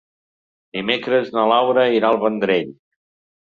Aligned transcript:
Dimecres 0.77 1.29
na 1.35 1.43
Laura 1.51 1.85
irà 1.99 2.11
al 2.11 2.19
Vendrell. 2.25 2.73